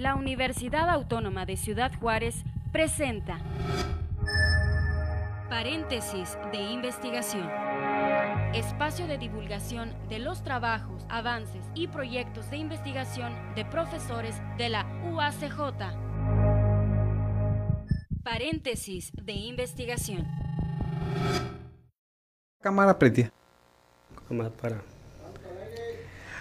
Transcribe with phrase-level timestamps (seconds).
[0.00, 3.38] La Universidad Autónoma de Ciudad Juárez presenta
[5.50, 7.46] Paréntesis de investigación.
[8.54, 14.86] Espacio de divulgación de los trabajos, avances y proyectos de investigación de profesores de la
[15.12, 15.92] UACJ.
[18.24, 20.26] Paréntesis de investigación.
[22.62, 23.30] Cámara prendida.
[24.26, 24.89] Cámara para.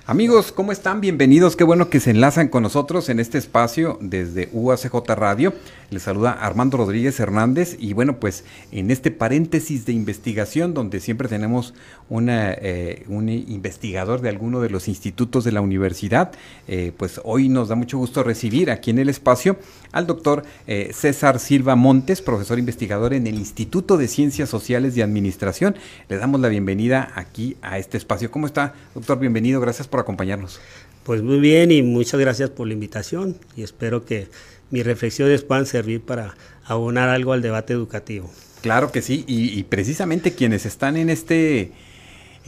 [0.09, 1.01] Amigos, ¿cómo están?
[1.01, 1.55] Bienvenidos.
[1.55, 5.53] Qué bueno que se enlazan con nosotros en este espacio desde UACJ Radio.
[5.91, 11.27] Les saluda Armando Rodríguez Hernández y bueno, pues en este paréntesis de investigación donde siempre
[11.27, 11.75] tenemos
[12.09, 16.31] una, eh, un investigador de alguno de los institutos de la universidad,
[16.67, 19.57] eh, pues hoy nos da mucho gusto recibir aquí en el espacio
[19.91, 25.03] al doctor eh, César Silva Montes, profesor investigador en el Instituto de Ciencias Sociales y
[25.03, 25.75] Administración.
[26.07, 28.31] Le damos la bienvenida aquí a este espacio.
[28.31, 29.19] ¿Cómo está, doctor?
[29.19, 30.59] Bienvenido, gracias por acompañarnos.
[31.03, 34.27] Pues muy bien y muchas gracias por la invitación y espero que
[34.69, 36.35] mis reflexiones puedan servir para
[36.65, 38.29] abonar algo al debate educativo.
[38.61, 41.71] Claro que sí, y, precisamente quienes están en este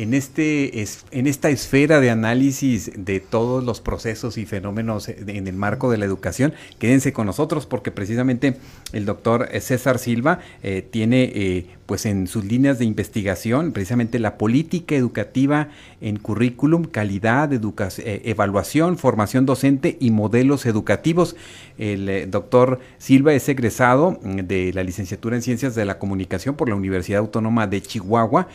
[0.01, 5.55] en, este, en esta esfera de análisis de todos los procesos y fenómenos en el
[5.55, 8.57] marco de la educación, quédense con nosotros porque precisamente
[8.93, 14.37] el doctor César Silva eh, tiene eh, pues en sus líneas de investigación precisamente la
[14.37, 21.35] política educativa en currículum, calidad, eh, evaluación, formación docente y modelos educativos.
[21.77, 26.69] El doctor Silva es egresado mm, de la licenciatura en Ciencias de la Comunicación por
[26.69, 28.47] la Universidad Autónoma de Chihuahua,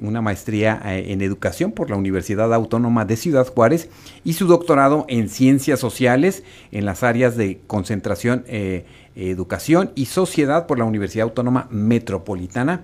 [0.00, 3.88] una maestría en educación por la Universidad Autónoma de Ciudad Juárez
[4.24, 8.44] y su doctorado en Ciencias Sociales en las áreas de concentración
[9.16, 12.82] Educación y Sociedad por la Universidad Autónoma Metropolitana.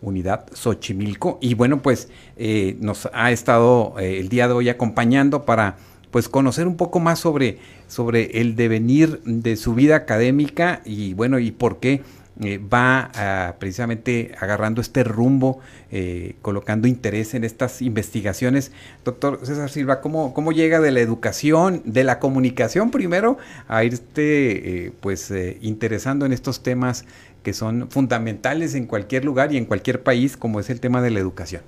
[0.00, 1.38] Unidad Xochimilco.
[1.40, 5.76] Y bueno, pues eh, nos ha estado eh, el día de hoy acompañando para
[6.10, 11.38] pues conocer un poco más sobre, sobre el devenir de su vida académica y bueno,
[11.38, 12.02] y por qué
[12.40, 13.10] eh, va
[13.58, 18.72] precisamente agarrando este rumbo, eh, colocando interés en estas investigaciones.
[19.04, 23.36] Doctor César Silva, ¿cómo, ¿cómo llega de la educación, de la comunicación primero,
[23.68, 27.04] a irte eh, pues interesando en estos temas
[27.42, 31.10] que son fundamentales en cualquier lugar y en cualquier país, como es el tema de
[31.10, 31.62] la educación?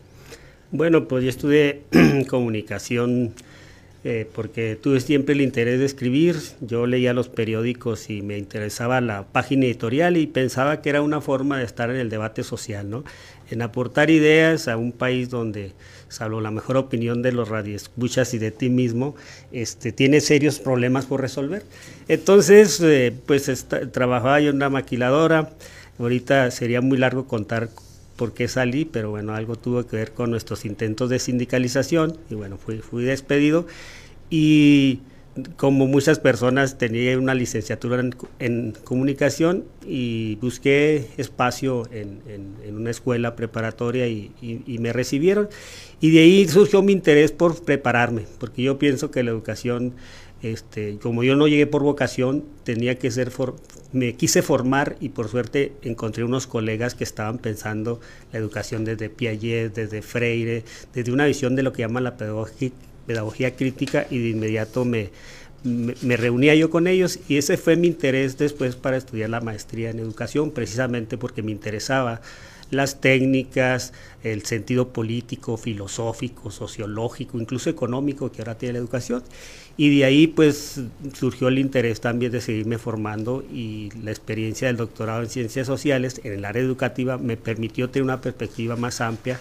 [0.71, 1.83] Bueno, pues yo estudié
[2.29, 3.35] comunicación
[4.05, 9.01] eh, porque tuve siempre el interés de escribir, yo leía los periódicos y me interesaba
[9.01, 12.91] la página editorial y pensaba que era una forma de estar en el debate social,
[12.91, 13.05] ¿no?
[13.51, 15.73] en aportar ideas a un país donde,
[16.09, 19.15] salvo la mejor opinión de los radioescuchas y de ti mismo,
[19.53, 21.63] este, tiene serios problemas por resolver.
[22.09, 25.51] Entonces, eh, pues trabajaba yo en una maquiladora,
[25.99, 27.69] ahorita sería muy largo contar
[28.17, 32.35] por qué salí, pero bueno, algo tuvo que ver con nuestros intentos de sindicalización y
[32.35, 33.67] bueno, fui, fui despedido
[34.31, 35.01] y
[35.57, 38.03] como muchas personas tenía una licenciatura
[38.39, 42.21] en, comunicación y busqué espacio en,
[42.73, 44.31] una escuela preparatoria y,
[44.79, 45.49] me recibieron.
[46.01, 49.95] Y de ahí surgió mi interés por prepararme, porque yo pienso que la educación,
[50.43, 53.33] este, como yo no llegué por vocación, tenía que ser,
[53.93, 58.01] me quise formar y por suerte encontré unos colegas que estaban pensando
[58.33, 62.71] la educación desde Piaget, desde Freire, desde una visión de lo que llaman la pedagogía
[63.07, 65.11] pedagogía crítica y de inmediato me,
[65.65, 69.91] me, reunía yo con ellos y ese fue mi interés después para estudiar la maestría
[69.91, 72.21] en educación, precisamente porque me interesaba
[72.71, 73.93] las técnicas,
[74.23, 79.23] el sentido político, filosófico, sociológico, incluso económico que ahora tiene la educación.
[79.77, 80.81] Y de ahí pues
[81.15, 86.21] surgió el interés también de seguirme formando y la experiencia del doctorado en ciencias sociales
[86.25, 89.41] en el área educativa me permitió tener una perspectiva más amplia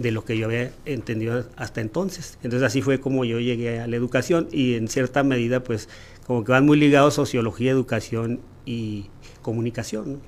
[0.00, 2.38] de lo que yo había entendido hasta entonces.
[2.42, 5.88] Entonces así fue como yo llegué a la educación y en cierta medida pues
[6.26, 9.06] como que van muy ligados sociología, educación y
[9.42, 10.20] comunicación.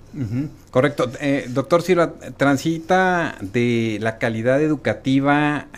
[0.71, 1.11] Correcto.
[1.21, 5.69] Eh, doctor Silva, transita de la calidad educativa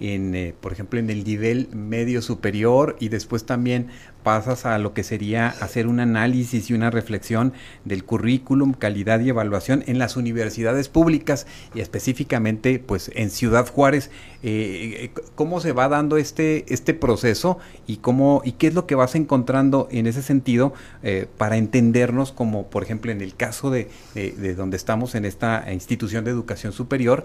[0.00, 3.88] en, eh, por ejemplo, en el nivel medio superior y después también
[4.22, 7.52] pasas a lo que sería hacer un análisis y una reflexión
[7.84, 14.10] del currículum, calidad y evaluación en las universidades públicas y específicamente pues en Ciudad Juárez.
[14.42, 18.86] Eh, eh, ¿Cómo se va dando este, este proceso y, cómo, y qué es lo
[18.86, 20.72] que vas encontrando en ese sentido
[21.02, 25.70] eh, para entendernos como por ejemplo en el caso de, de, donde estamos en esta
[25.72, 27.24] institución de educación superior,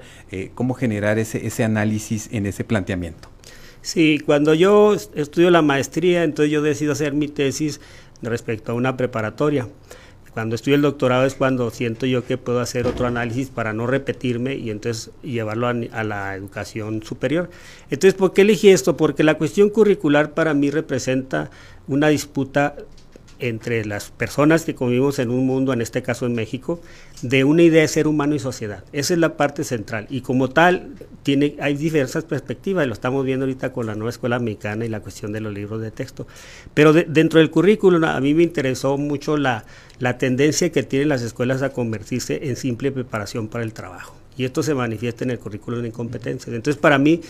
[0.53, 3.34] cómo generar ese, ese análisis en ese planteamiento?
[3.85, 7.79] Sí, cuando yo estudio la maestría, entonces yo decido hacer mi tesis
[8.23, 9.67] respecto a una preparatoria.
[10.33, 13.85] cuando estudio el doctorado es cuando siento yo que puedo hacer otro análisis para no
[13.85, 17.51] repetirme y entonces llevarlo a, a la educación superior.
[17.91, 18.97] Entonces, ¿por qué elegí esto?
[18.97, 21.51] Porque la cuestión curricular para mí representa
[21.87, 22.75] una disputa
[23.39, 26.79] entre las personas que convivimos en un mundo, en este caso en México,
[27.21, 28.83] de una idea de ser humano y sociedad.
[28.93, 30.07] Esa es la parte central.
[30.09, 34.09] Y como tal, tiene, hay diversas perspectivas, y lo estamos viendo ahorita con la nueva
[34.09, 36.27] escuela mexicana y la cuestión de los libros de texto.
[36.73, 39.65] Pero dentro del currículum, a mí me interesó mucho la,
[39.99, 44.15] la tendencia que tienen las escuelas a convertirse en simple preparación para el trabajo.
[44.37, 46.53] Y esto se manifiesta en el currículum de incompetencias.
[46.53, 47.21] Entonces, para mí,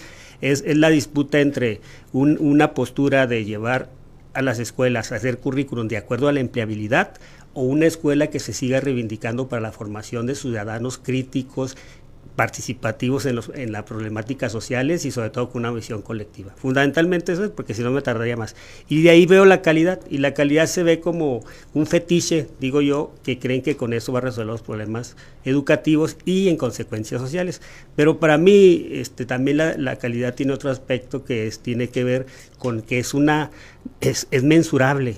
[0.41, 1.81] es, es la disputa entre
[2.13, 3.89] un, una postura de llevar
[4.35, 7.13] a las escuelas hacer currículum de acuerdo a la empleabilidad
[7.53, 11.77] o una escuela que se siga reivindicando para la formación de ciudadanos críticos,
[12.35, 16.53] participativos en, los, en las problemáticas sociales y sobre todo con una visión colectiva.
[16.57, 18.55] Fundamentalmente eso es porque si no me tardaría más.
[18.89, 21.43] Y de ahí veo la calidad y la calidad se ve como
[21.73, 26.17] un fetiche, digo yo, que creen que con eso va a resolver los problemas educativos
[26.25, 27.61] y en consecuencias sociales.
[27.95, 32.03] Pero para mí este, también la, la calidad tiene otro aspecto que es, tiene que
[32.03, 32.25] ver
[32.57, 33.51] con que es una
[34.01, 35.17] es, es mensurable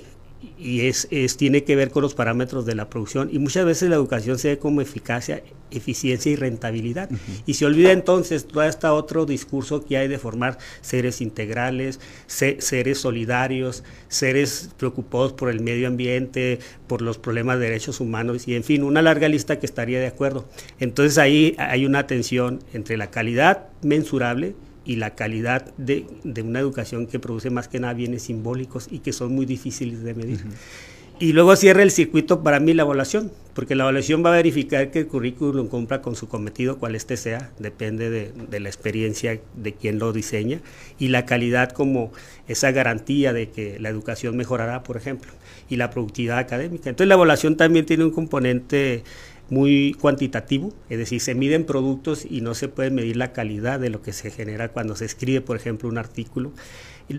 [0.58, 3.90] y es, es, tiene que ver con los parámetros de la producción y muchas veces
[3.90, 7.12] la educación se ve como eficacia, eficiencia y rentabilidad.
[7.12, 7.44] Uh -huh.
[7.46, 12.60] Y se olvida entonces todo este otro discurso que hay de formar seres integrales, se,
[12.62, 18.56] seres solidarios, seres preocupados por el medio ambiente, por los problemas de derechos humanos y
[18.56, 20.48] en fin, una larga lista que estaría de acuerdo.
[20.80, 24.56] Entonces ahí hay una tensión entre la calidad mensurable,
[24.88, 29.00] y la calidad de, de, una educación que produce más que nada bienes simbólicos y
[29.00, 30.38] que son muy difíciles de medir.
[30.38, 30.54] Uh -huh.
[31.20, 34.92] Y luego cierra el circuito para mí la evaluación, porque la evaluación va a verificar
[34.92, 39.40] que el currículum cumpla con su cometido, cual este sea, depende de, de, la experiencia
[39.56, 40.60] de quien lo diseña,
[41.00, 42.12] y la calidad como
[42.48, 45.32] esa garantía de que la educación mejorará, por ejemplo,
[45.70, 46.92] y la productividad académica.
[46.92, 49.04] Entonces la evaluación también tiene un componente
[49.50, 53.90] muy cuantitativo, es decir, se miden productos y no se puede medir la calidad de
[53.90, 56.52] lo que se genera cuando se escribe, por ejemplo, un artículo.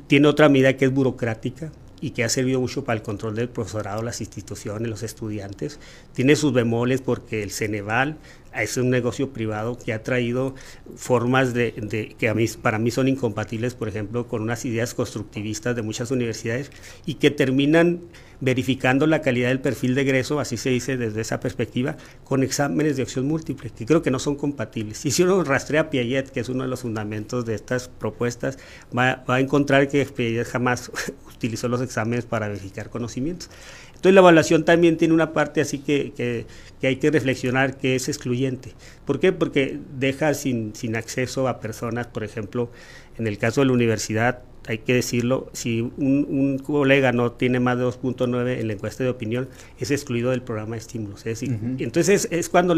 [0.07, 3.49] Tiene otra medida que es burocrática y que ha servido mucho para el control del
[3.49, 5.81] profesorado, las instituciones, los estudiantes.
[6.13, 8.19] Tiene sus bemoles porque el Ceneval
[8.55, 10.55] es un negocio privado que ha traído
[10.97, 11.73] formas de,
[12.19, 16.71] que para mí son incompatibles, por ejemplo, con unas ideas constructivistas de muchas universidades
[17.07, 18.01] y que terminan
[18.41, 22.97] verificando la calidad del perfil de egreso, así se dice desde esa perspectiva, con exámenes
[22.97, 25.05] de opción múltiple, que creo que no son compatibles.
[25.07, 28.59] Y si uno rastrea Piaget, que es uno de los fundamentos de estas propuestas,
[28.97, 30.91] va, a encontrar que Piaget jamás
[31.35, 33.51] utilizó los exámenes para verificar conocimientos.
[33.89, 36.47] Entonces la evaluación también tiene una parte así que, que,
[36.81, 38.75] que, hay que reflexionar que es excluyente.
[39.05, 39.33] ¿Por qué?
[39.33, 42.71] Porque deja sin, sin acceso a personas, por ejemplo,
[43.19, 47.59] en el caso de la universidad, hay que decirlo, si un, un colega no tiene
[47.59, 49.49] más de 2.9 en la encuesta de opinión,
[49.81, 51.21] es excluido del programa de estímulos.
[51.21, 51.77] Es decir, uh -huh.
[51.83, 52.75] Entonces es, es, cuando,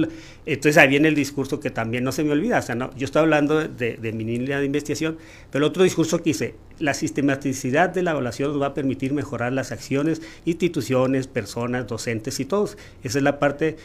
[0.46, 3.06] entonces ahí viene el discurso que también no se me olvida, o sea, no, yo
[3.06, 5.18] estoy hablando de, de mi línea de investigación,
[5.50, 9.12] pero el otro discurso que dice, la sistematicidad de la evaluación nos va a permitir
[9.12, 12.76] mejorar las acciones, instituciones, personas, docentes y todos.
[13.04, 13.76] Esa es la parte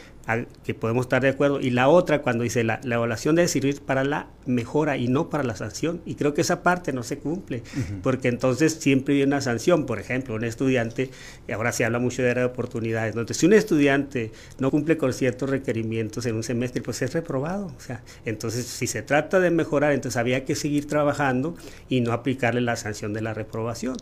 [0.64, 1.60] que podemos estar de acuerdo.
[1.60, 5.30] Y la otra, cuando dice la, la, evaluación debe servir para la mejora y no
[5.30, 6.00] para la sanción.
[6.04, 8.00] Y creo que esa parte no se cumple, uh -huh.
[8.02, 9.86] porque entonces siempre hay una sanción.
[9.86, 11.10] Por ejemplo, un estudiante,
[11.46, 14.96] y ahora se habla mucho de área de oportunidades, entonces si un estudiante no cumple
[14.96, 17.66] con ciertos requerimientos en un semestre, pues es reprobado.
[17.66, 21.54] O sea, entonces si se trata de mejorar, entonces había que seguir trabajando
[21.88, 23.96] y no aplicarle la sanción de la reprobación.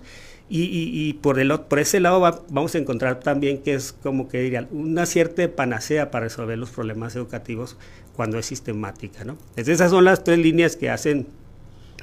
[0.49, 4.43] Y, por, el, por ese lado va, vamos a encontrar también que es como que
[4.43, 7.77] diría una cierta panacea para resolver los problemas educativos
[8.15, 9.25] cuando es sistemática.
[9.25, 9.39] ¿no?
[9.57, 11.27] Esas son las tres líneas que hacen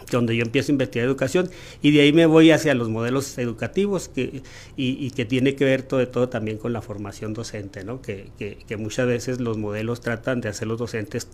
[0.10, 1.50] donde yo empiezo a investigar educación
[1.82, 4.42] y de ahí me voy hacia los modelos educativos que,
[4.76, 8.02] y, que tiene que ver todo, también con la formación docente, ¿no?
[8.02, 11.28] que, que, muchas veces los modelos tratan de hacer los docentes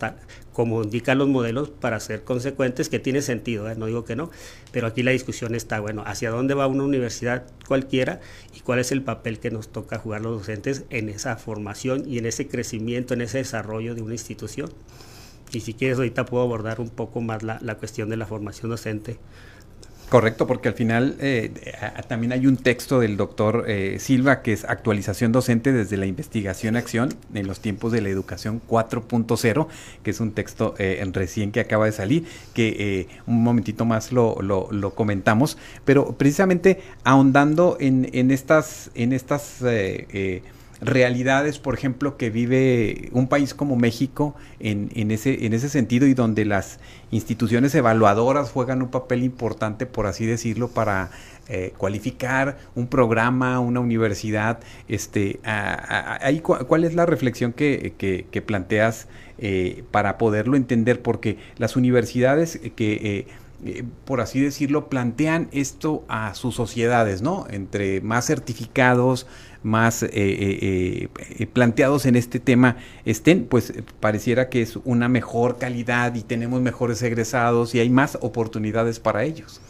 [0.52, 3.74] como indican los modelos para ser consecuentes, que tiene sentido, ¿eh?
[3.76, 4.30] no digo que no,
[4.72, 8.20] pero aquí la discusión está, bueno, hacia dónde va una universidad cualquiera
[8.54, 12.18] y cuál es el papel que nos toca jugar los docentes en esa formación y
[12.18, 14.70] en ese crecimiento, en ese desarrollo de una institución.
[15.52, 18.70] Y si quieres, ahorita puedo abordar un poco más la, la cuestión de la formación
[18.70, 19.18] docente.
[20.08, 21.52] Correcto, porque al final eh,
[22.08, 26.76] también hay un texto del doctor eh, Silva que es actualización docente desde la investigación
[26.76, 29.66] acción en los tiempos de la educación 4.0,
[30.02, 32.24] que es un texto eh, recién que acaba de salir,
[32.54, 38.90] que eh, un momentito más lo, lo, lo, comentamos, pero precisamente ahondando en, en estas,
[38.94, 39.62] en estas
[40.80, 46.06] realidades, por ejemplo, que vive un país como México en, en, ese, en ese sentido
[46.06, 46.78] y donde las
[47.10, 51.10] instituciones evaluadoras juegan un papel importante, por así decirlo, para
[51.48, 54.60] eh, cualificar un programa, una universidad.
[54.86, 59.08] Este, ahí, ¿Cuál es la reflexión que, que, planteas
[59.38, 61.02] eh, para poderlo entender?
[61.02, 62.92] Porque las universidades que...
[63.02, 63.26] Eh,
[64.04, 67.46] por así decirlo, plantean esto a sus sociedades, ¿no?
[67.50, 69.26] Entre más certificados,
[69.62, 75.58] más eh, eh, eh, planteados en este tema estén, pues pareciera que es una mejor
[75.58, 79.60] calidad y tenemos mejores egresados y hay más oportunidades para ellos.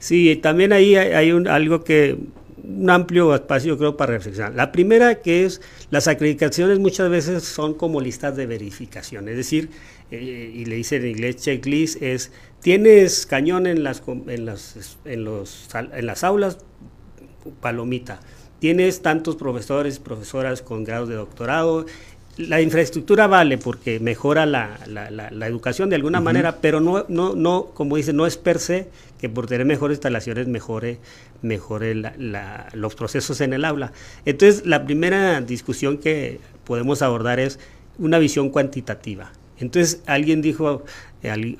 [0.00, 2.18] Sí, también ahí hay, un, algo que,
[2.62, 4.54] un amplio espacio creo para reflexionar.
[4.54, 9.70] La primera que es, las acreditaciones muchas veces son como listas de verificación, es decir,
[10.10, 15.68] y le dice en inglés checklist, es, tienes cañón en las, en las, en los,
[15.74, 16.58] en las aulas,
[17.60, 18.20] palomita
[18.58, 21.86] tienes tantos profesores, profesoras con grados de doctorado.
[22.36, 24.78] La infraestructura vale porque mejora la,
[25.46, 28.88] educación de alguna manera, pero no, no, no, como dice, no es per se
[29.18, 30.98] que por tener mejores instalaciones mejore,
[31.42, 31.94] mejore
[32.74, 33.92] los procesos en el aula.
[34.24, 37.58] Entonces, la primera discusión que podemos abordar es
[37.98, 39.32] una visión cuantitativa.
[39.60, 40.84] Entonces, alguien dijo,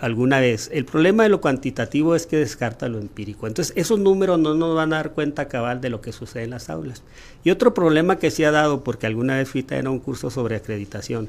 [0.01, 0.71] alguna vez.
[0.73, 3.47] El problema de lo cuantitativo es que descarta lo empírico.
[3.47, 6.51] Entonces, esos números no nos van a dar cuenta cabal de lo que sucede en
[6.51, 7.03] las aulas.
[7.45, 10.57] Y otro problema que se ha dado, porque alguna vez fui a un curso sobre
[10.57, 11.29] acreditación,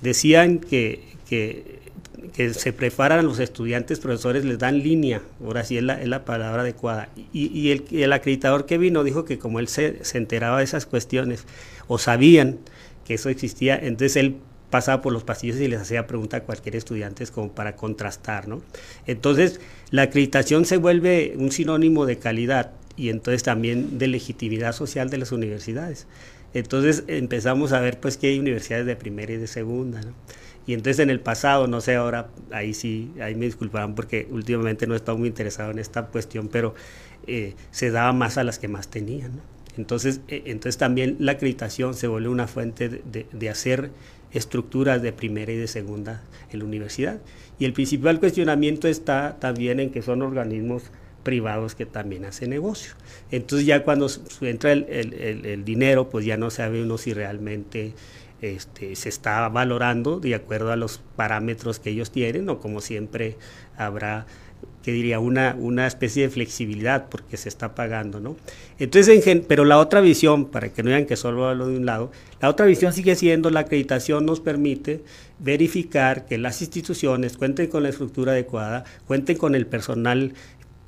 [0.00, 1.84] decían que, que,
[2.52, 6.62] se preparan los estudiantes, profesores, les dan línea, ahora sí es la, es la palabra
[6.62, 7.08] adecuada.
[7.32, 10.86] Y, el, el, acreditador que vino dijo que como él se, se enteraba de esas
[10.86, 11.44] cuestiones,
[11.88, 12.58] o sabían
[13.04, 14.36] que eso existía, entonces él
[14.76, 18.60] pasaba por los pasillos y les hacía pregunta a cualquier estudiante como para contrastar, ¿no?
[19.06, 19.58] Entonces,
[19.90, 25.16] la acreditación se vuelve un sinónimo de calidad y entonces también de legitimidad social de
[25.16, 26.06] las universidades.
[26.52, 30.12] Entonces empezamos a ver pues que hay universidades de primera y de segunda, ¿no?
[30.66, 34.86] Y entonces en el pasado, no sé, ahora ahí sí, ahí me disculparán porque últimamente
[34.86, 36.74] no he estado muy interesado en esta cuestión, pero
[37.26, 39.56] eh, se daba más a las que más tenían, ¿no?
[39.76, 43.90] Entonces, eh, entonces también la acreditación se vuelve una fuente de, de hacer
[44.36, 47.20] estructuras de primera y de segunda en la universidad.
[47.58, 50.84] Y el principal cuestionamiento está también en que son organismos
[51.22, 52.92] privados que también hacen negocio.
[53.30, 54.08] Entonces ya cuando
[54.42, 57.94] entra el, dinero, pues ya no sabe uno si realmente
[58.42, 63.36] este, se está valorando de acuerdo a los parámetros que ellos tienen o como siempre
[63.76, 64.26] habrá
[64.86, 68.36] que diría, una, una especie de flexibilidad porque se está pagando, ¿no?
[68.78, 71.86] Entonces, en pero la otra visión, para que no digan que solo hablo de un
[71.86, 75.02] lado, la otra visión sigue siendo la acreditación nos permite
[75.40, 80.34] verificar que las instituciones cuenten con la estructura adecuada, cuenten con el personal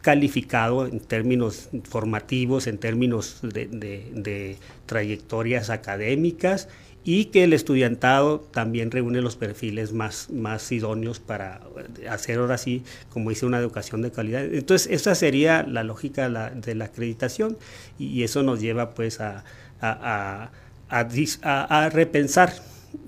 [0.01, 6.69] calificado en términos formativos, en términos de, de trayectorias académicas
[7.05, 11.61] y que el estudiantado también reúne los perfiles más, más idóneos para
[12.09, 14.45] hacer ahora sí, como dice, una educación de calidad.
[14.45, 17.57] Entonces, esa sería la lógica de la, acreditación
[17.99, 19.45] y, eso nos lleva pues a,
[19.81, 20.51] a,
[20.91, 22.53] a, repensar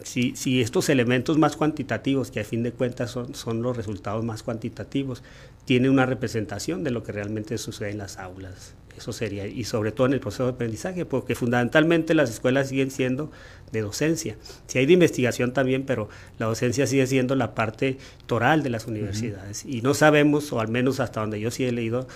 [0.02, 4.24] si, si, estos elementos más cuantitativos, que a fin de cuentas son, son los resultados
[4.24, 5.22] más cuantitativos,
[5.64, 8.74] tienen una representación de lo que realmente sucede en las aulas.
[8.96, 12.90] Eso sería, y sobre todo en el proceso de aprendizaje, porque fundamentalmente las escuelas siguen
[12.90, 13.30] siendo
[13.72, 14.36] de docencia.
[14.66, 18.86] Si hay de investigación también, pero la docencia sigue siendo la parte toral de las
[18.86, 19.64] universidades.
[19.64, 22.06] Y no sabemos, o al menos hasta donde yo sí he leído,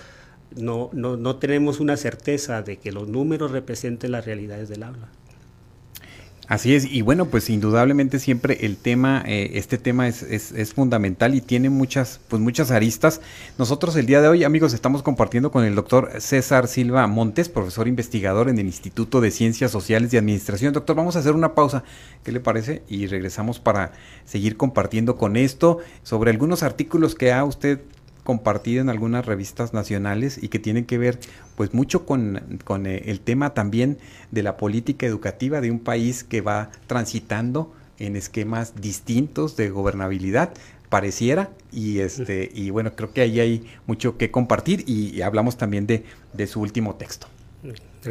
[0.55, 5.09] no, no, no tenemos una certeza de que los números representen las realidades del aula.
[6.47, 11.33] Así es, y bueno, pues indudablemente siempre el tema, eh, este tema es, es, fundamental
[11.33, 13.19] y tiene muchas, pues muchas aristas.
[13.57, 17.87] Nosotros el día de hoy, amigos, estamos compartiendo con el doctor César Silva Montes, profesor
[17.87, 20.71] investigador en el Instituto de Ciencias Sociales y Administración.
[20.71, 21.83] Doctor, vamos a hacer una pausa,
[22.23, 22.83] ¿qué le parece?
[22.87, 23.93] Y regresamos para
[24.25, 27.79] seguir compartiendo con esto sobre algunos artículos que ha usted
[28.25, 31.19] compartida en algunas revistas nacionales y que tienen que ver
[31.55, 32.41] pues mucho con,
[32.87, 33.99] eh, el tema también
[34.31, 40.53] de la política educativa de un país que va transitando en esquemas distintos de gobernabilidad
[40.89, 45.85] pareciera y este y bueno creo que ahí hay mucho que compartir y, hablamos también
[45.85, 46.03] de,
[46.33, 47.27] de su último texto.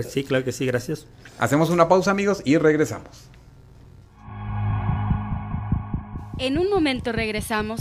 [0.08, 1.06] Sí claro que sí gracias.
[1.38, 3.28] Hacemos una pausa amigos y regresamos.
[6.38, 7.80] En un momento regresamos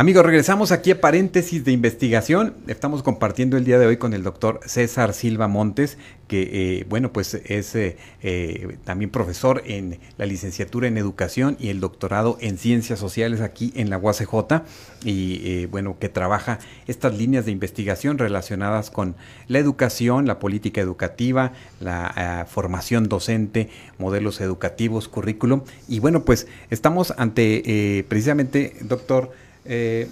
[0.00, 2.54] Amigos, regresamos aquí a paréntesis de investigación.
[2.68, 7.12] Estamos compartiendo el día de hoy con el doctor César Silva Montes, que, eh, bueno,
[7.12, 12.58] pues es eh, eh, también profesor en la licenciatura en educación y el doctorado en
[12.58, 14.62] ciencias sociales aquí en la UACJ
[15.04, 19.16] y, bueno, que trabaja estas líneas de investigación relacionadas con
[19.48, 25.62] la educación, la política educativa, la formación docente, modelos educativos, currículum.
[25.88, 29.32] Y bueno, pues estamos ante, precisamente, doctor,
[29.68, 30.08] eh,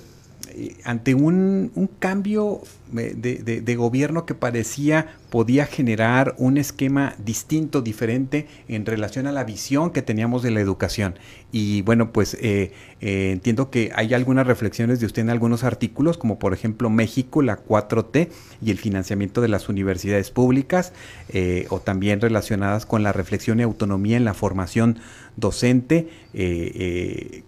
[0.84, 8.46] ante un, un cambio de, de, gobierno que parecía podía generar un esquema distinto, diferente
[8.68, 11.18] en relación a la visión que teníamos de la educación.
[11.50, 16.16] Y bueno, pues eh, eh, entiendo que hay algunas reflexiones de usted en algunos artículos,
[16.16, 18.28] como por ejemplo México, la 4T
[18.62, 20.92] y el financiamiento de las universidades públicas,
[21.28, 24.98] eh, o también relacionadas con la reflexión y autonomía en la formación
[25.36, 26.08] docente.
[26.32, 27.42] ¿qué,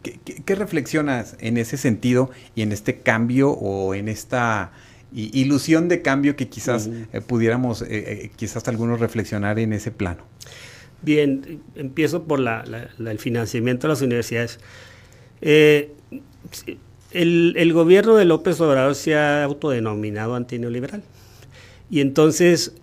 [0.45, 4.73] qué reflexionas en ese sentido y en este cambio o en esta
[5.12, 10.23] ilusión de cambio que quizás eh, pudiéramos, eh, eh, quizás algunos reflexionar en ese plano.
[11.02, 12.64] Bien, empiezo por la,
[12.99, 14.59] el financiamiento de las universidades.
[15.40, 15.92] el,
[17.12, 21.02] el, gobierno de López Obrador se ha autodenominado antineoliberal.
[21.90, 22.75] Y entonces,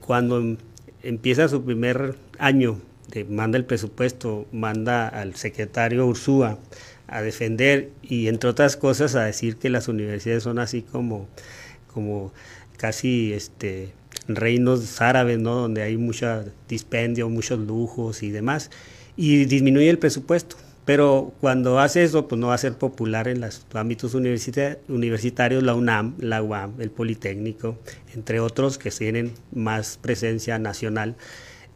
[0.00, 0.56] cuando
[1.02, 2.80] empieza su primer año,
[3.22, 6.58] manda el presupuesto, manda al secretario Ursúa
[7.06, 11.28] a defender y entre otras cosas a decir que las universidades son así como,
[11.92, 12.32] como
[12.76, 13.92] casi este,
[14.26, 15.54] reinos árabes, ¿no?
[15.54, 18.70] donde hay mucho dispendio, muchos lujos y demás,
[19.16, 20.56] y disminuye el presupuesto.
[20.84, 25.74] Pero cuando hace eso, pues no va a ser popular en los ámbitos universitarios, la
[25.74, 27.78] UNAM, la UAM, el Politécnico,
[28.14, 31.16] entre otros que tienen más presencia nacional,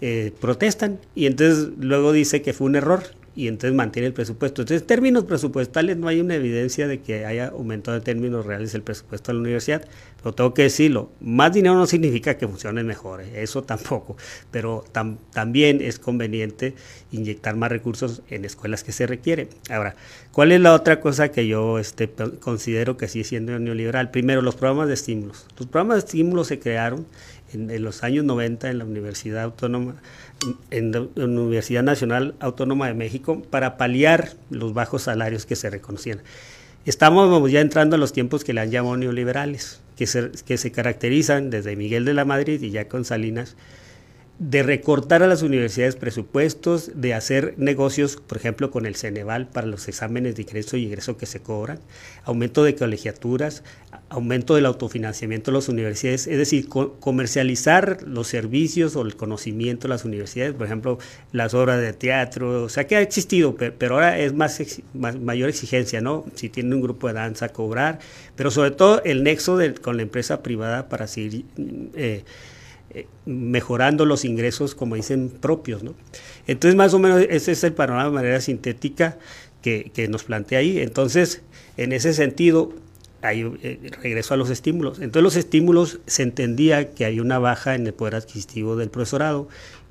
[0.00, 3.02] eh, protestan y entonces luego dice que fue un error
[3.38, 4.62] y entonces mantiene el presupuesto.
[4.62, 8.74] Entonces, en términos presupuestales no hay una evidencia de que haya aumentado en términos reales
[8.74, 9.86] el presupuesto de la universidad,
[10.20, 13.30] pero tengo que decirlo, más dinero no significa que funcione mejor, ¿eh?
[13.36, 14.16] eso tampoco,
[14.50, 14.84] pero
[15.30, 16.74] también es conveniente
[17.12, 19.48] inyectar más recursos en escuelas que se requieren.
[19.70, 19.94] Ahora,
[20.32, 24.10] ¿cuál es la otra cosa que yo este, considero que sigue siendo neoliberal?
[24.10, 25.46] Primero, los programas de estímulos.
[25.56, 27.06] Los programas de estímulos se crearon
[27.52, 29.96] en, los años 90 en la Universidad Autónoma
[30.70, 36.20] en la Universidad Nacional Autónoma de México para paliar los bajos salarios que se reconocían.
[36.84, 40.72] Estamos ya entrando a los tiempos que le han llamado neoliberales, que se, que se
[40.72, 43.56] caracterizan desde Miguel de la Madrid y ya con Salinas
[44.38, 49.66] de recortar a las universidades presupuestos, de hacer negocios, por ejemplo, con el Ceneval para
[49.66, 51.80] los exámenes de ingreso y egreso que se cobran,
[52.24, 53.64] aumento de colegiaturas,
[54.10, 59.90] aumento del autofinanciamiento de las universidades, es decir, comercializar los servicios o el conocimiento de
[59.90, 60.98] las universidades, por ejemplo,
[61.32, 64.60] las obras de teatro, o sea, que ha existido, pero, ahora es más,
[64.94, 66.24] mayor exigencia, ¿no?
[66.34, 67.98] Si tiene un grupo de danza, cobrar,
[68.34, 71.44] pero sobre todo el nexo con la empresa privada para seguir...
[71.94, 72.24] Eh,
[72.90, 75.82] eh, mejorando los ingresos, como dicen, propios.
[75.82, 75.94] ¿no?
[76.46, 79.18] Entonces, más o menos, ese es el panorama de manera sintética
[79.62, 80.78] que, nos plantea ahí.
[80.78, 81.42] Entonces,
[81.76, 82.72] en ese sentido,
[83.22, 84.98] hay, eh, regreso a los estímulos.
[84.98, 89.48] Entonces, los estímulos se entendía que hay una baja en el poder adquisitivo del profesorado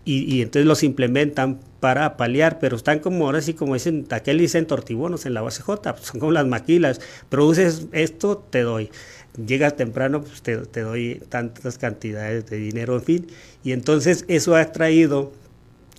[0.09, 4.65] y, entonces los implementan para paliar, pero están como ahora sí, como dicen, aquel dicen
[4.65, 5.67] tortibonos en la UACJ,
[6.01, 8.89] son como las maquilas, produces esto, te doy
[9.45, 13.27] llegas temprano, pues te, doy tantas cantidades de dinero, en fin.
[13.65, 15.33] Y entonces eso ha traído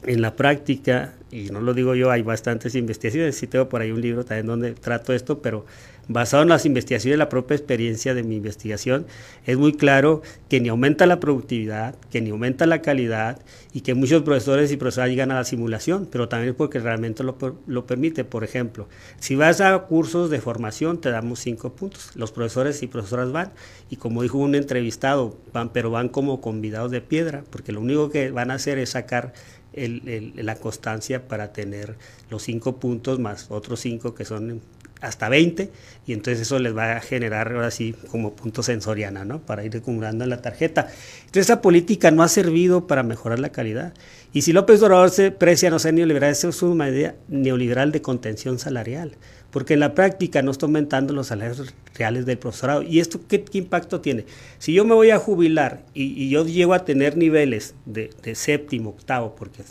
[0.05, 3.91] en la práctica, y no lo digo yo, hay bastantes investigaciones, sí tengo por ahí
[3.91, 5.67] un libro también donde trato esto, pero
[6.09, 9.07] basado en las investigaciones, la propia experiencia de mi investigación,
[9.47, 13.41] es muy claro que ni aumenta la productividad, que ni aumenta la calidad
[13.73, 17.37] y que muchos profesores y profesoras llegan a la simulación, pero también porque realmente lo,
[17.67, 18.25] lo permite.
[18.25, 18.89] Por ejemplo,
[19.21, 22.11] si vas a cursos de formación, te damos cinco puntos.
[22.15, 23.53] Los profesores y profesoras van
[23.91, 28.11] y como dijo un entrevistado, van, pero van como convidados de piedra, porque lo único
[28.11, 29.35] que van a hacer es sacar
[29.75, 31.97] la constancia para tener
[32.31, 34.61] los cinco puntos más otros cinco que son
[35.01, 35.71] hasta 20
[36.07, 39.41] y entonces eso les va a generar ahora sí como punto sensoriana, ¿no?
[39.41, 40.89] Para ir acumulando en la tarjeta.
[41.21, 43.93] Entonces esa política no ha servido para mejorar la calidad.
[44.33, 48.03] Y si López Obrador se precia no ser neoliberal, eso es una idea neoliberal de
[48.03, 49.17] contención salarial,
[49.51, 52.83] porque en la práctica no está aumentando los salarios reales del profesorado.
[52.83, 54.25] ¿Y esto qué, impacto tiene?
[54.59, 59.35] Si yo me voy a jubilar y, yo llego a tener niveles de, séptimo, octavo,
[59.35, 59.63] porque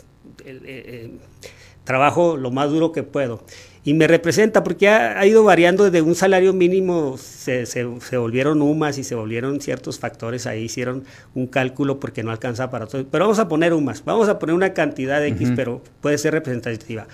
[1.84, 3.42] trabajo lo más duro que puedo,
[3.88, 7.84] y me representa porque ha, ido variando desde un salario mínimo, se, se,
[8.18, 12.86] volvieron UMAS y se volvieron ciertos factores ahí, hicieron un cálculo porque no alcanza para
[12.86, 13.06] todo.
[13.10, 16.34] Pero vamos a poner UMAS, vamos a poner una cantidad de X, pero puede ser
[16.34, 17.08] representativa.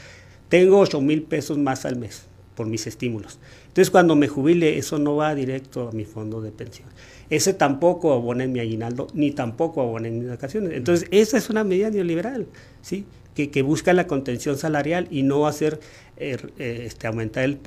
[0.48, 2.24] Tengo 8 mil pesos más al mes,
[2.56, 3.38] por mis estímulos.
[3.68, 6.88] Entonces cuando me jubile, eso no va directo a mi fondo de pensión.
[7.30, 10.72] Ese tampoco abona en mi aguinaldo, ni tampoco abona en mis vacaciones.
[10.72, 12.48] Entonces esa es una medida neoliberal,
[12.82, 13.06] ¿sí?
[13.34, 15.80] Que, busca la contención salarial y no hacer
[16.16, 17.59] eh, eh, este, aumentar el,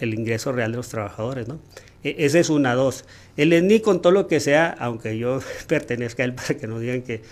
[0.00, 1.60] el, ingreso real de los trabajadores, ¿no?
[2.02, 3.04] E, esa es una, dos.
[3.36, 6.78] El ENI con todo lo que sea, aunque yo pertenezca a él para que no
[6.78, 7.22] digan que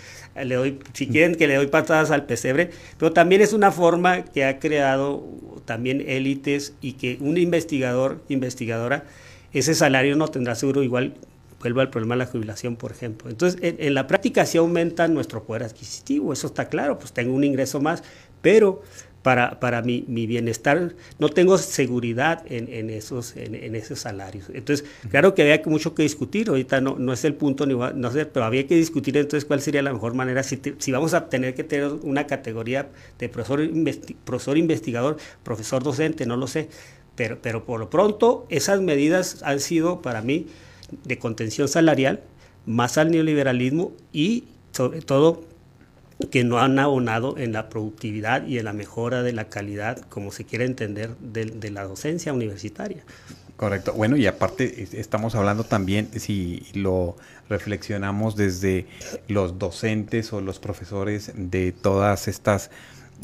[0.45, 4.25] le doy, si quieren que le doy patadas al pesebre, pero también es una forma
[4.25, 5.25] que ha creado
[5.65, 9.05] también élites y que un investigador, investigadora,
[9.53, 11.15] ese salario no tendrá seguro igual,
[11.61, 13.29] vuelvo al problema de la jubilación, por ejemplo.
[13.29, 17.45] Entonces, en, la práctica sí aumenta nuestro poder adquisitivo, eso está claro, pues tengo un
[17.45, 18.03] ingreso más,
[18.41, 18.83] pero
[19.23, 24.47] para, para mi, mi, bienestar, no tengo seguridad en, en esos, en, esos salarios.
[24.53, 28.11] Entonces, claro que había mucho que discutir, ahorita no, no es el punto, ni no
[28.11, 31.29] sé, pero había que discutir entonces cuál sería la mejor manera, si, si vamos a
[31.29, 33.69] tener que tener una categoría de profesor,
[34.25, 36.69] profesor investigador, profesor docente, no lo sé,
[37.15, 40.47] pero, pero por lo pronto esas medidas han sido para mí
[41.05, 42.23] de contención salarial,
[42.65, 45.45] más al neoliberalismo y sobre todo
[46.31, 50.33] que no han abonado en la productividad y en la mejora de la calidad, como
[50.33, 53.03] se quiere entender, de, la docencia universitaria.
[53.57, 53.93] Correcto.
[53.93, 57.17] Bueno, y aparte estamos hablando también, si lo
[57.49, 58.87] reflexionamos desde
[59.29, 62.71] los docentes o los profesores de todas estas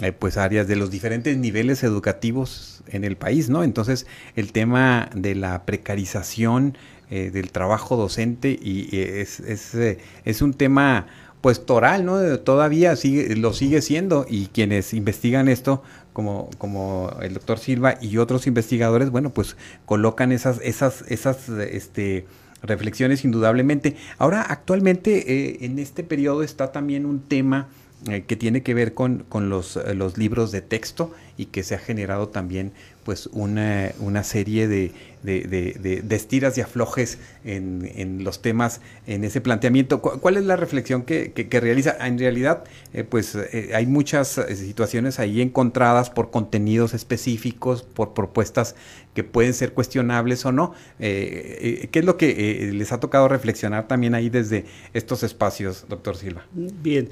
[0.03, 3.65] eh, pues áreas de los diferentes niveles educativos en el país, ¿no?
[3.65, 6.77] Entonces, el tema de la precarización
[7.09, 11.07] eh, del trabajo docente y es, es, eh, es un tema
[11.41, 12.39] pues toral, ¿no?
[12.39, 18.19] Todavía sigue, lo sigue siendo y quienes investigan esto, como, como el doctor Silva y
[18.19, 22.27] otros investigadores, bueno, pues colocan esas, esas, esas, este,
[22.63, 23.97] reflexiones indudablemente.
[24.19, 27.69] Ahora, actualmente, eh, en este periodo está también un tema
[28.09, 31.63] eh, que tiene que ver con, con los, eh, los, libros de texto y que
[31.63, 32.73] se ha generado también
[33.05, 34.91] pues una, una serie de,
[35.23, 40.01] de, estiras y aflojes en, en, los temas, en ese planteamiento.
[40.01, 41.97] ¿Cuál es la reflexión que, que, realiza?
[42.05, 43.39] En realidad, eh, pues
[43.73, 48.75] hay muchas situaciones ahí encontradas por contenidos específicos, por propuestas
[49.15, 50.75] que pueden ser cuestionables o no.
[50.99, 56.45] ¿Qué es lo que les ha tocado reflexionar también ahí desde estos espacios, doctor Silva?
[56.53, 57.09] Bien.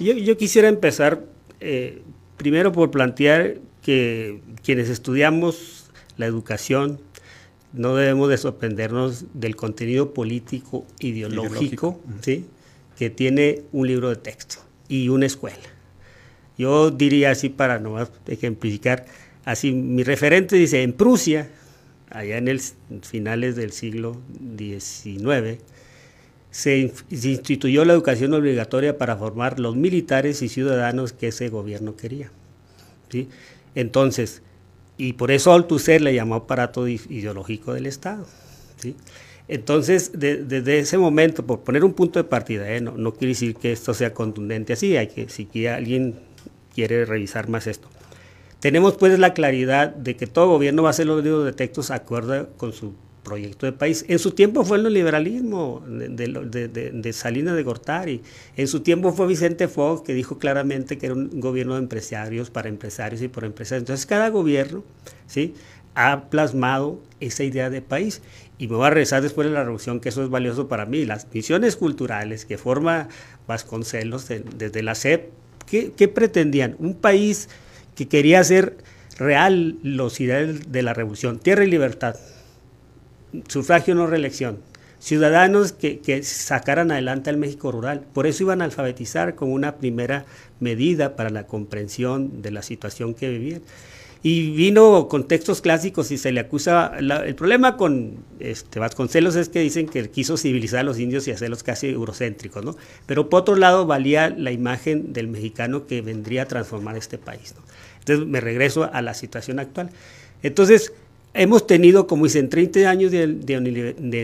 [0.00, 1.24] Yo, quisiera empezar
[1.60, 2.02] eh,
[2.38, 6.98] primero por plantear que quienes estudiamos la educación
[7.72, 12.46] no debemos de sorprendernos del contenido político ideológico, ¿sí?
[12.96, 14.56] que tiene un libro de texto
[14.88, 15.58] y una escuela.
[16.56, 17.96] Yo diría así para no
[18.26, 19.04] ejemplificar,
[19.44, 21.50] así mi referente dice, en Prusia,
[22.10, 22.60] allá en el
[23.02, 24.16] finales del siglo
[24.56, 25.60] XIX,
[26.50, 32.30] se, instituyó la educación obligatoria para formar los militares y ciudadanos que ese gobierno quería.
[33.10, 33.28] ¿sí?
[33.74, 34.42] Entonces,
[34.96, 38.26] y por eso Althusser le llamó aparato ideológico del Estado.
[38.76, 38.96] ¿sí?
[39.46, 42.80] Entonces, desde ese momento, por poner un punto de partida, ¿eh?
[42.80, 46.16] no, no, quiere decir que esto sea contundente así, hay que, si alguien
[46.74, 47.88] quiere revisar más esto.
[48.60, 51.90] Tenemos pues la claridad de que todo gobierno va a hacer los libros de textos
[51.90, 52.92] acorde con su
[53.28, 54.04] proyecto de país.
[54.08, 58.22] En su tiempo fue el liberalismo de, de, Salinas de Gortari.
[58.56, 62.50] En su tiempo fue Vicente Fox que dijo claramente que era un gobierno de empresarios
[62.50, 63.82] para empresarios y por empresarios.
[63.82, 64.82] Entonces cada gobierno
[65.26, 65.54] ¿sí?
[65.94, 68.22] ha plasmado esa idea de país.
[68.56, 71.04] Y me voy a regresar después de la revolución, que eso es valioso para mí.
[71.04, 73.08] Las misiones culturales que forma
[73.46, 75.30] Vasconcelos desde la SEP,
[75.66, 76.76] ¿qué, ¿qué pretendían?
[76.78, 77.48] Un país
[77.94, 78.76] que quería hacer
[79.18, 82.16] real los ideales de la revolución, tierra y libertad,
[83.48, 84.58] sufragio no reelección,
[85.00, 88.04] ciudadanos que, sacaran adelante al México rural.
[88.12, 90.24] Por eso iban a alfabetizar como una primera
[90.60, 93.62] medida para la comprensión de la situación que vivían.
[94.20, 99.48] Y vino con textos clásicos y se le acusa, el problema con este, Vasconcelos es
[99.48, 102.76] que dicen que quiso civilizar a los indios y hacerlos casi eurocéntricos, ¿no?
[103.06, 107.54] Pero por otro lado valía la imagen del mexicano que vendría a transformar este país.
[108.00, 109.90] Entonces me regreso a la situación actual.
[110.42, 110.92] Entonces,
[111.34, 113.26] hemos tenido, como dicen, 30 años de,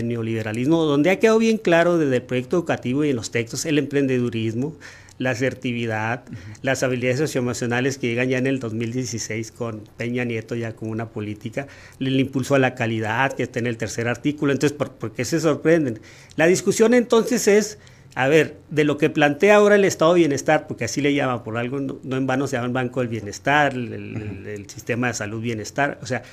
[0.04, 3.78] neoliberalismo, donde ha quedado bien claro desde el proyecto educativo y en los textos el
[3.78, 4.74] emprendedurismo,
[5.18, 6.24] la asertividad,
[6.62, 11.08] las habilidades socioemocionales que llegan ya en el 2016 con Peña Nieto ya como una
[11.08, 11.68] política,
[12.00, 14.52] el impulso a la calidad que está en el tercer artículo.
[14.52, 16.00] Entonces, ¿por, qué se sorprenden?
[16.34, 17.78] La discusión entonces es,
[18.16, 21.44] a ver, de lo que plantea ahora el Estado de Bienestar, porque así le llaman,
[21.44, 23.92] por algo no, en vano se llama el Banco del Bienestar, el,
[24.46, 26.24] el sistema de salud bienestar, o sea,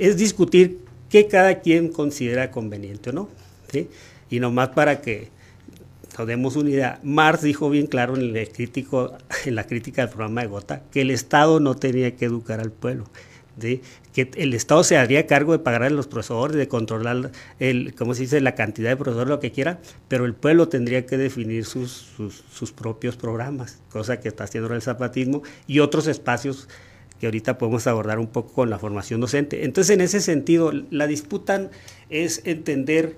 [0.00, 3.28] es discutir qué cada quien considera conveniente o no.
[4.30, 5.28] Y nomás para que
[6.18, 10.82] nos demos una idea, Marx dijo bien claro en, la crítica del programa de Gotha
[10.90, 13.04] que el Estado no tenía que educar al pueblo.
[13.58, 18.14] que el Estado se haría cargo de pagar a los profesores, de controlar el, ¿cómo
[18.14, 21.64] se dice?, la cantidad de profesores, lo que quiera, pero el pueblo tendría que definir
[21.64, 22.08] sus,
[22.52, 26.68] sus, propios programas, cosa que está haciendo el zapatismo y otros espacios
[27.20, 29.64] que ahorita podemos abordar un poco con la formación docente.
[29.64, 31.70] Entonces, en ese sentido, la disputa
[32.08, 33.16] es entender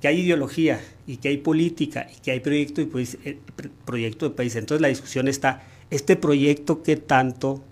[0.00, 3.38] que hay ideología y que hay política y que hay proyecto, y pues, eh,
[3.84, 4.56] proyecto de país.
[4.56, 7.62] Entonces, la discusión está, ¿este proyecto qué tanto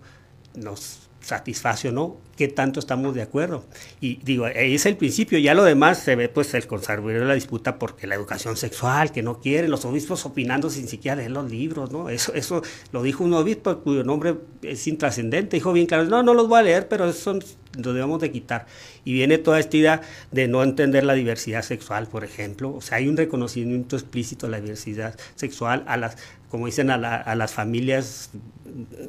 [0.54, 3.64] nos satisface o no, qué tanto estamos de acuerdo.
[4.00, 7.26] Y digo, ahí es el principio, ya lo demás se ve pues el conservador de
[7.26, 11.30] la disputa porque la educación sexual, que no quieren, los obispos opinando sin siquiera leer
[11.30, 12.08] los libros, ¿no?
[12.08, 16.34] Eso, eso lo dijo un obispo cuyo nombre es intrascendente, dijo bien claro, no, no
[16.34, 17.38] los voy a leer, pero eso
[17.76, 18.66] lo debemos de quitar.
[19.04, 22.98] Y viene toda esta idea de no entender la diversidad sexual, por ejemplo, o sea,
[22.98, 26.16] hay un reconocimiento explícito de la diversidad sexual a las
[26.54, 28.30] como dicen, a, a, las familias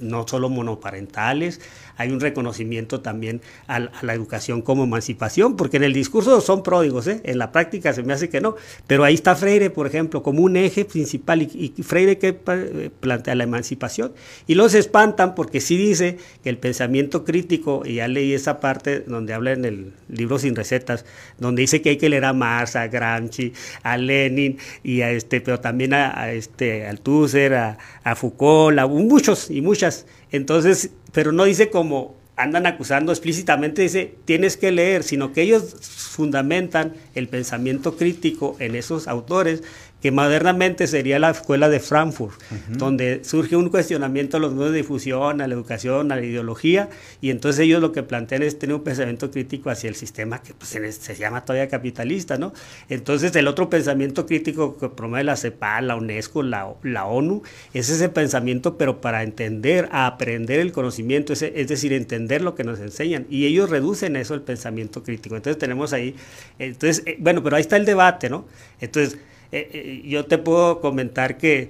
[0.02, 1.62] no solo monoparentales,
[1.98, 7.08] hay un reconocimiento también a, la educación como emancipación, porque en el discurso son pródigos,
[7.08, 7.22] ¿eh?
[7.24, 8.56] en la práctica se me hace que no,
[8.88, 13.36] pero ahí está Freire, por ejemplo, como un eje principal, y, Freire que eh, plantea
[13.36, 14.14] la emancipación,
[14.48, 19.02] y los espantan porque sí dice que el pensamiento crítico, y ya leí esa parte
[19.02, 21.06] donde habla en el libro Sin Recetas,
[21.40, 23.54] donde dice que hay que leer a Marx, a Gramsci,
[23.84, 26.88] a Lenin, y a este, pero también a, este,
[27.36, 33.82] A, a Foucault, a muchos y muchas, entonces, pero no dice como andan acusando explícitamente,
[33.82, 39.64] dice, tienes que leer, sino que ellos fundamentan el pensamiento crítico en esos autores
[40.06, 42.40] que modernamente sería la escuela de Frankfurt,
[42.70, 46.90] donde surge un cuestionamiento a los medios de difusión, a la educación, a la ideología,
[47.22, 50.54] y entonces ellos lo que plantean es tener un pensamiento crítico hacia el sistema que
[50.54, 52.54] pues, se, llama todavía capitalista, ¿no?
[52.88, 57.42] Entonces el otro pensamiento crítico que promueve la CEPAL, la UNESCO, la, la ONU,
[57.74, 62.54] es ese pensamiento, pero para entender, a aprender el conocimiento, es, es decir, entender lo
[62.54, 65.36] que nos enseñan, y ellos reducen eso el pensamiento crítico.
[65.36, 66.16] Entonces tenemos ahí,
[66.60, 68.46] entonces, eh, bueno, pero ahí está el debate, ¿no?
[68.80, 69.18] Entonces,
[69.52, 71.70] eh, eh, yo te puedo comentar que,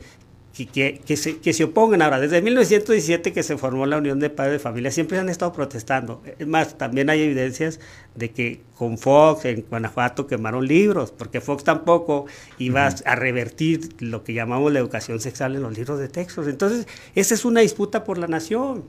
[0.56, 2.20] que, que, se, que, se, opongan ahora.
[2.20, 6.24] Desde 1917 que se formó la Unión de Padres de Familia, siempre han estado protestando.
[6.40, 7.82] Es más, también hay evidencias
[8.16, 12.26] de que con Fox en Guanajuato quemaron libros, porque Fox tampoco
[12.58, 16.48] iba a revertir lo que llamamos la educación sexual en los libros de textos.
[16.48, 18.86] Entonces, esa es una disputa por la nación.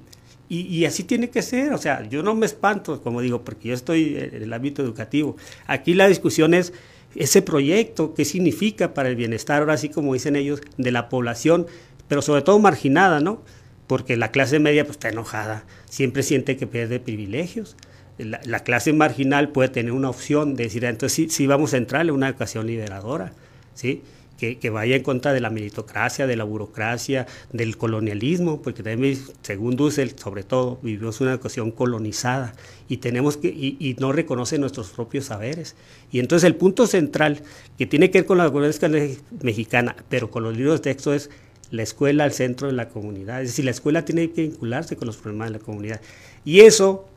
[0.49, 3.71] Y, y, así tiene que ser, o sea, yo no me espanto, como digo, porque
[3.71, 5.37] yo estoy en el ámbito educativo.
[5.67, 6.73] Aquí la discusión es
[7.19, 11.67] ese proyecto, qué significa para el bienestar, ahora sí como dicen ellos, de la población,
[12.09, 13.43] pero sobre todo marginada, ¿no?
[13.87, 17.77] Porque la clase media pues está enojada, siempre siente que pierde privilegios.
[18.19, 21.77] La, clase marginal puede tener una opción de decir, ah, entonces sí, sí vamos a
[21.77, 23.33] entrarle a una educación liberadora,
[23.75, 24.03] ¿sí?
[24.39, 29.77] Que, vaya en contra de la meritocracia, de la burocracia, del colonialismo, porque también, según
[29.77, 32.55] Dussel, sobre todo, vivimos una educación colonizada
[32.89, 35.75] y tenemos que y, no reconoce nuestros propios saberes.
[36.13, 37.43] Y entonces el punto central
[37.79, 38.95] que tiene que ver con la educación
[39.43, 41.31] mexicana, pero con los libros de texto es
[41.71, 43.43] la escuela al centro de la comunidad.
[43.43, 46.01] Es decir, la escuela tiene que vincularse con los problemas de la comunidad.
[46.45, 47.09] Y eso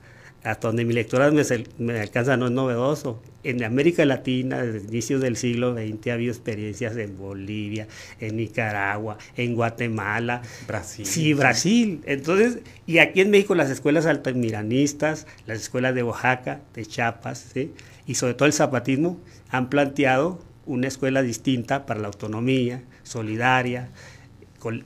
[0.44, 1.44] hasta donde mi lectura me,
[1.78, 3.22] me, alcanza, no es novedoso.
[3.44, 7.88] En América Latina, desde inicios del siglo XX, ha habido experiencias en Bolivia,
[8.20, 10.42] en Nicaragua, en Guatemala.
[10.68, 11.06] Brasil.
[11.06, 12.02] Sí, Brasil.
[12.06, 17.54] Entonces, y aquí en México las escuelas altamiranistas, las escuelas de Oaxaca, de Chiapas,
[18.06, 23.90] y sobre todo el zapatismo, han planteado una escuela distinta para la autonomía, solidaria,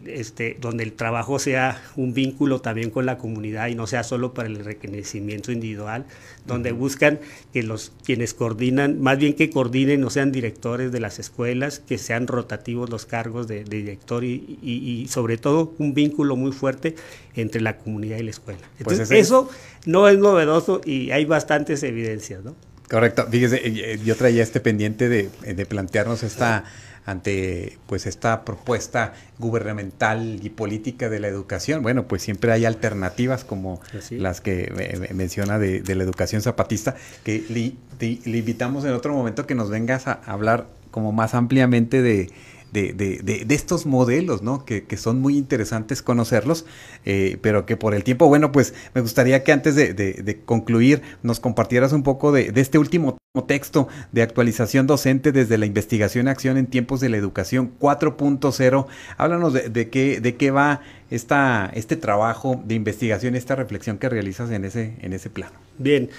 [0.05, 4.33] este, donde el trabajo sea un vínculo también con la comunidad y no sea solo
[4.33, 6.05] para el reconocimiento individual,
[6.45, 7.19] donde buscan
[7.53, 11.97] que los quienes coordinan, más bien que coordinen, no sean directores de las escuelas, que
[11.97, 16.95] sean rotativos los cargos de, director y, sobre todo un vínculo muy fuerte
[17.35, 18.59] entre la comunidad y la escuela.
[18.83, 19.49] Pues Entonces, eso
[19.85, 22.55] no es novedoso y hay bastantes evidencias, ¿no?
[22.89, 23.25] Correcto.
[23.29, 26.65] Fíjese, eh, yo traía este pendiente de, de plantearnos esta
[27.05, 31.81] ante pues esta propuesta gubernamental y política de la educación.
[31.83, 38.37] Bueno, pues siempre hay alternativas como las que menciona de, la educación zapatista, que le,
[38.37, 42.29] invitamos en otro momento que nos vengas a hablar como más ampliamente de,
[42.73, 44.65] de, de, de, estos modelos, ¿no?
[44.65, 46.65] Que, que, son muy interesantes conocerlos,
[47.05, 51.39] eh, pero que por el tiempo, bueno, pues me gustaría que antes de, concluir nos
[51.39, 56.57] compartieras un poco de, este último texto de actualización docente desde la investigación y acción
[56.57, 58.87] en tiempos de la educación 4.0.
[59.17, 60.81] Háblanos de, qué, de qué va
[61.11, 65.53] esta, este trabajo de investigación, esta reflexión que realizas en ese, en ese plano.
[65.77, 66.09] Bien,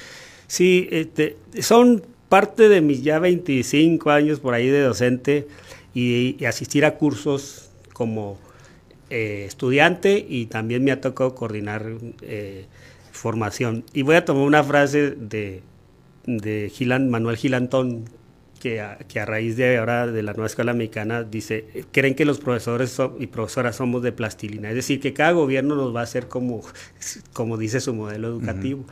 [0.47, 5.47] sí, este, son parte de mis ya 25 años por ahí de docente
[5.95, 8.39] y, asistir a cursos como
[9.11, 11.87] eh, estudiante y también me ha tocado coordinar
[12.23, 12.67] eh,
[13.13, 13.85] formación.
[13.93, 15.63] Y voy a tomar una frase de,
[16.27, 18.05] de Gilan, Manuel Gilantón,
[18.61, 22.25] que a, que a, raíz de ahora de la nueva escuela mexicana dice, creen que
[22.25, 26.05] los profesores y profesoras somos de plastilina, es decir, que cada gobierno nos va a
[26.05, 26.63] hacer como,
[27.35, 28.87] como dice su modelo educativo.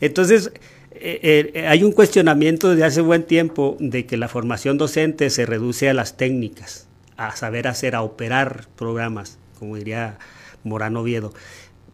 [0.00, 0.52] Entonces,
[1.00, 5.46] eh, eh, hay un cuestionamiento desde hace buen tiempo de que la formación docente se
[5.46, 10.18] reduce a las técnicas, a saber hacer, a operar programas, como diría
[10.64, 11.32] Morano Viedo,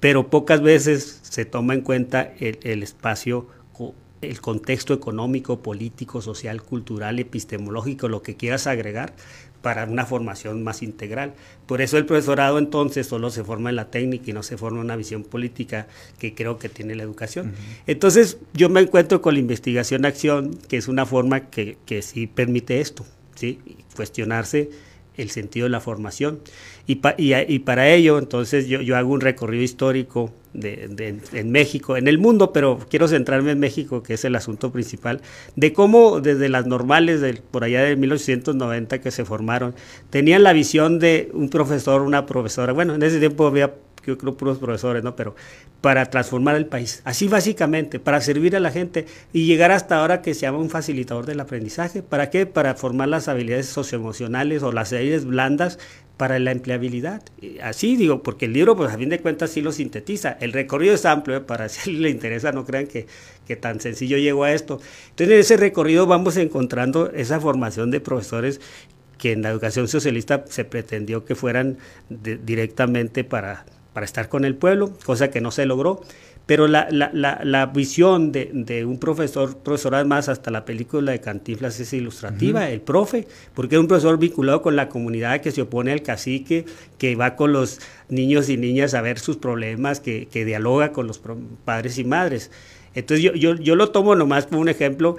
[0.01, 3.47] pero pocas veces se toma en cuenta el espacio
[4.23, 9.13] el contexto económico, político, social, cultural, epistemológico, lo que quieras agregar
[9.63, 11.35] para una formación más integral.
[11.67, 14.81] Por eso el profesorado entonces solo se forma en la técnica y no se forma
[14.81, 15.87] una visión política
[16.19, 17.55] que creo que tiene la educación.
[17.87, 22.81] Entonces yo me encuentro con la investigación-acción, que es una forma que, que sí permite
[22.81, 23.61] esto, ¿sí?
[23.95, 24.71] cuestionarse
[25.17, 26.41] el sentido de la formación.
[26.87, 32.09] Y, y, para ello, entonces, yo, yo, hago un recorrido histórico de, en México, en
[32.09, 35.21] el mundo, pero quiero centrarme en México, que es el asunto principal,
[35.57, 39.75] de cómo desde las normales, por allá de 1890 que se formaron,
[40.11, 42.73] tenían la visión de un profesor, una profesora.
[42.73, 43.73] Bueno, en ese tiempo había
[44.07, 45.17] yo creo puros profesores, ¿no?
[45.17, 45.35] Pero
[45.81, 50.23] para transformar el país, así básicamente, para servir a la gente y llegar hasta ahora
[50.23, 52.03] que se llama un facilitador del aprendizaje.
[52.03, 52.47] ¿Para qué?
[52.47, 55.79] Para formar las habilidades socioemocionales o las habilidades blandas
[56.17, 57.23] para la empleabilidad.
[57.63, 60.37] Así digo, porque el libro, pues a fin de cuentas, sí lo sintetiza.
[60.41, 61.41] El recorrido es amplio, ¿eh?
[61.41, 63.07] para si le interesa, no crean que,
[63.47, 64.81] que tan sencillo llego a esto.
[65.11, 68.61] Entonces, en ese recorrido vamos encontrando esa formación de profesores
[69.19, 74.55] que en la educación socialista se pretendió que fueran directamente para para estar con el
[74.55, 76.01] pueblo, cosa que no se logró.
[76.47, 77.11] Pero la, la,
[77.45, 82.69] la, visión de, de, un profesor, profesor además hasta la película de Cantinflas es ilustrativa,
[82.69, 86.65] el profe, porque es un profesor vinculado con la comunidad que se opone al cacique,
[86.99, 91.07] que va con los niños y niñas a ver sus problemas, que, que dialoga con
[91.07, 91.21] los
[91.65, 92.51] padres y madres.
[92.95, 95.17] Entonces yo, yo, yo, lo tomo nomás como un ejemplo,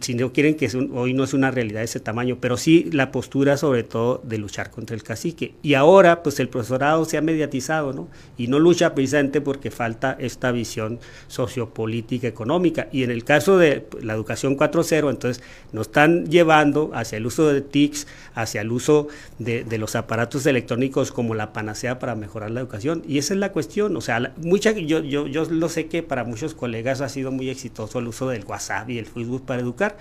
[0.00, 3.12] si no quieren que hoy no es una realidad de ese tamaño, pero sí la
[3.12, 5.54] postura sobre todo de luchar contra el cacique.
[5.62, 8.08] Y ahora pues el profesorado se ha mediatizado, ¿no?
[8.36, 12.88] Y no lucha precisamente porque falta esta visión sociopolítica económica.
[12.90, 17.26] Y en el caso de pues, la educación 4.0, entonces nos están llevando hacia el
[17.26, 19.06] uso de TICs, hacia el uso
[19.38, 23.02] de, de, los aparatos electrónicos como la panacea para mejorar la educación.
[23.06, 26.24] Y esa es la cuestión, o sea, mucha, yo, yo, yo lo sé que para
[26.24, 29.96] muchos colegas ha sido muy exitoso el uso del WhatsApp y el Facebook para educar.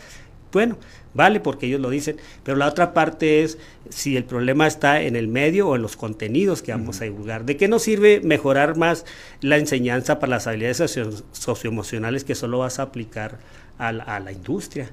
[0.52, 0.78] Bueno,
[1.14, 3.58] vale porque ellos lo dicen, pero la otra parte es
[3.90, 7.46] si el problema está en el medio o en los contenidos que vamos a divulgar.
[7.46, 9.06] ¿De qué nos sirve mejorar más
[9.42, 10.96] la enseñanza para las habilidades
[11.32, 13.40] socioemocionales que solo vas a aplicar
[13.78, 14.92] a la, a la industria?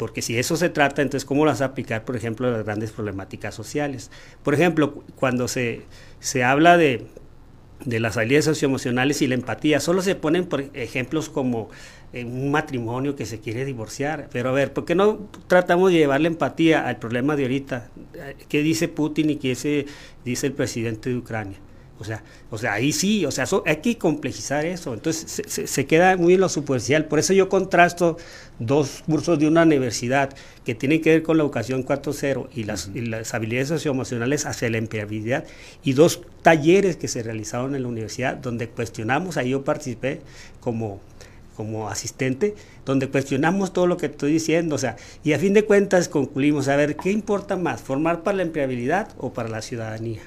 [0.00, 3.54] porque si eso se trata, entonces ¿cómo a aplicar, por ejemplo, a las grandes problemáticas
[3.54, 4.10] sociales?
[4.42, 5.82] Por ejemplo, cuando se,
[6.20, 7.06] se habla de,
[7.84, 9.80] de las habilidades socioemocionales y la empatía.
[9.80, 11.70] Solo se ponen por ejemplos como
[12.12, 14.28] eh, un matrimonio que se quiere divorciar.
[14.32, 17.90] Pero a ver, ¿por qué no tratamos de llevar la empatía al problema de ahorita?
[18.48, 19.86] ¿Qué dice Putin y qué
[20.24, 21.58] dice el presidente de Ucrania?
[22.00, 24.94] O sea, o sea, ahí sí, o sea, hay que complejizar eso.
[24.94, 27.04] Entonces se, se, queda muy en lo superficial.
[27.04, 28.16] Por eso yo contrasto
[28.58, 30.30] dos cursos de una universidad
[30.64, 32.96] que tienen que ver con la educación 4.0 y las, uh -huh.
[32.96, 35.44] y las habilidades socioemocionales hacia la empleabilidad
[35.84, 40.20] y dos talleres que se realizaron en la universidad donde cuestionamos, ahí yo participé
[40.60, 41.00] como
[41.56, 42.54] como asistente,
[42.86, 46.68] donde cuestionamos todo lo que estoy diciendo, o sea, y a fin de cuentas concluimos,
[46.68, 50.22] a ver, ¿qué importa más, formar para la empleabilidad o para la ciudadanía?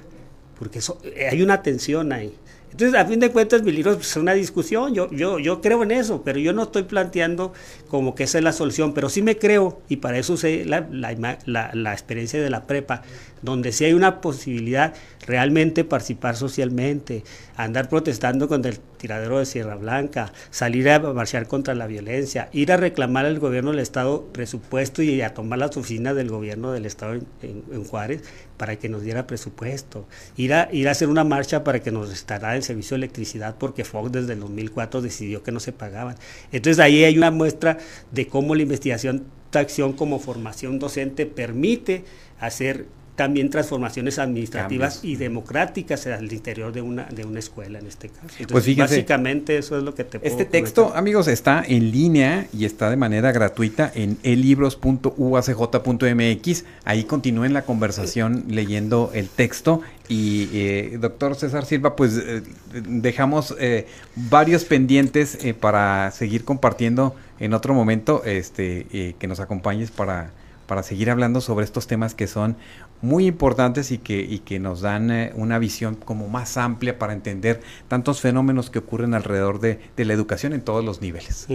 [0.58, 2.34] Porque eso, eh, hay una tensión ahí.
[2.74, 5.84] Entonces, a fin de cuentas, mi libro pues, es una discusión, yo, yo, yo creo
[5.84, 7.54] en eso, pero yo no estoy planteando
[7.88, 10.88] como que esa es la solución, pero sí me creo, y para eso sé la,
[10.90, 13.04] la, la, la experiencia de la prepa,
[13.44, 14.96] donde sí hay una posibilidad
[15.28, 17.24] realmente participar socialmente,
[17.56, 22.72] andar protestando contra el tiradero de Sierra Blanca, salir a marchar contra la violencia, ir
[22.72, 26.88] a reclamar al gobierno del Estado presupuesto y a tomar las oficinas del gobierno del
[26.88, 28.24] Estado en, en, en Juárez
[28.58, 30.06] para que nos diera presupuesto,
[30.38, 33.56] ir a, ir a hacer una marcha para que nos restaurara el servicio de electricidad
[33.58, 36.16] porque Fox desde el 2004 decidió que no se pagaban.
[36.52, 37.78] Entonces ahí hay una muestra
[38.12, 42.04] de cómo la investigación de acción como formación docente permite
[42.40, 42.86] hacer
[43.16, 45.14] también transformaciones administrativas Cambios.
[45.14, 48.22] y democráticas al interior de una, de una escuela en este caso.
[48.24, 51.00] Entonces, pues fíjense, básicamente eso es lo que te puedo Este texto, comentar.
[51.00, 56.66] amigos, está en línea y está de manera gratuita en elibros.uacj.mx.
[56.86, 59.82] Ahí continúen la conversación leyendo el texto.
[60.10, 62.42] Y eh, doctor César Silva, pues eh,
[62.74, 69.40] dejamos eh, varios pendientes eh, para seguir compartiendo en otro momento, este, eh, que nos
[69.40, 70.32] acompañes para
[70.68, 72.56] para seguir hablando sobre estos temas que son
[73.02, 77.14] muy importantes y que, y que nos dan eh, una visión como más amplia para
[77.14, 81.48] entender tantos fenómenos que ocurren alrededor de, de la educación en todos los niveles.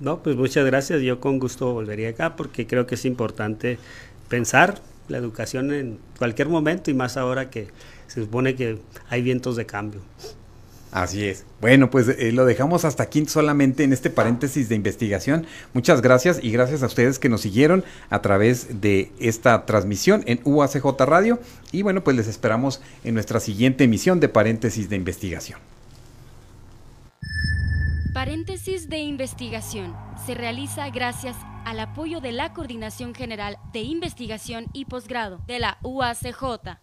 [0.00, 1.00] No, pues muchas gracias.
[1.02, 3.78] Yo con gusto volvería acá porque creo que es importante
[4.28, 7.68] pensar la educación en cualquier momento y más ahora que
[8.06, 8.78] se supone que
[9.08, 10.00] hay vientos de cambio.
[10.90, 11.44] Así es.
[11.60, 15.46] Bueno, pues eh, lo dejamos hasta aquí solamente en este paréntesis de investigación.
[15.74, 20.40] Muchas gracias y gracias a ustedes que nos siguieron a través de esta transmisión en
[20.44, 21.38] UACJ Radio.
[21.72, 25.58] Y bueno, pues les esperamos en nuestra siguiente emisión de paréntesis de investigación.
[28.14, 29.94] Paréntesis de investigación
[30.26, 35.78] se realiza gracias al apoyo de la Coordinación General de Investigación y Posgrado de la
[35.82, 36.78] UACJ.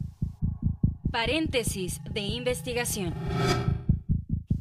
[1.12, 3.14] Paréntesis de investigación.